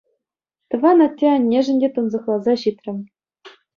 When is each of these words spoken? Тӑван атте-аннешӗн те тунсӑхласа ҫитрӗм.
Тӑван 0.69 0.99
атте-аннешӗн 1.07 1.77
те 1.83 1.89
тунсӑхласа 1.99 2.53
ҫитрӗм. 2.63 2.97